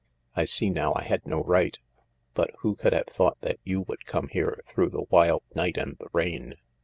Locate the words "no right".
1.27-1.77